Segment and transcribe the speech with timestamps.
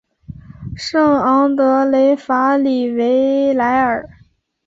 [0.75, 4.09] 圣昂德雷法里维莱尔。